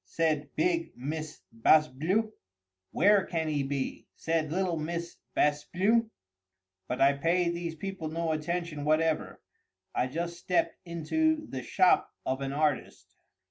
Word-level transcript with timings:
said 0.07 0.49
big 0.55 0.91
Miss 0.97 1.43
Bas 1.51 1.87
Bleu. 1.87 2.33
"Where 2.89 3.23
can 3.27 3.47
he 3.47 3.61
be?" 3.61 4.07
said 4.15 4.51
little 4.51 4.75
Miss 4.75 5.17
Bas 5.35 5.65
Bleu.—But 5.65 6.99
I 6.99 7.13
paid 7.13 7.53
these 7.53 7.75
people 7.75 8.07
no 8.09 8.31
attention 8.31 8.83
whatever—I 8.83 10.07
just 10.07 10.37
stepped 10.39 10.75
into 10.85 11.45
the 11.49 11.61
shop 11.61 12.09
of 12.25 12.41
an 12.41 12.51
artist. 12.51 13.13